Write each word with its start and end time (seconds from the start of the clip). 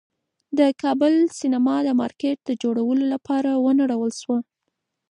د 0.57 0.59
کابل 0.81 1.13
سینما 1.37 1.75
د 1.87 1.89
مارکېټ 2.01 2.39
جوړولو 2.63 3.05
لپاره 3.13 3.49
ونړول 3.65 4.11
شوه. 4.21 4.39